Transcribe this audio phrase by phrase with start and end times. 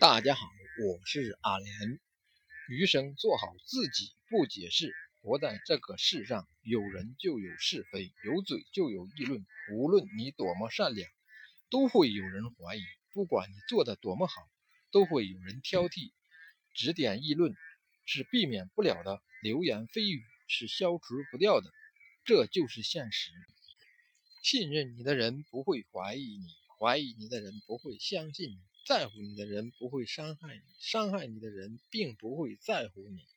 [0.00, 0.46] 大家好，
[0.82, 2.00] 我是阿莲。
[2.70, 4.94] 余生做好自己，不解释。
[5.20, 9.44] 活在这个世上，有人就有是非，有嘴就有议论。
[9.74, 11.06] 无论你多么善良，
[11.68, 12.80] 都会有人怀疑；
[13.12, 14.40] 不管你做的多么好，
[14.90, 16.12] 都会有人挑剔、
[16.72, 17.54] 指点、议论，
[18.06, 19.20] 是避免不了的。
[19.42, 21.70] 流言蜚语是消除不掉的，
[22.24, 23.32] 这就是现实。
[24.42, 26.46] 信任你的人不会怀疑你，
[26.78, 28.69] 怀疑你的人不会相信你。
[28.90, 33.30] 在乎你的人不会伤害你，伤害你的人并不会在乎你。